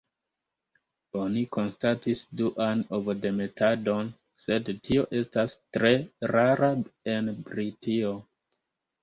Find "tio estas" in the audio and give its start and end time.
4.89-5.55